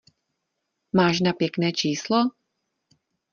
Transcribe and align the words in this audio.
Máš 0.93 1.19
na 1.21 1.33
pěkné 1.33 1.71
číslo? 1.71 2.17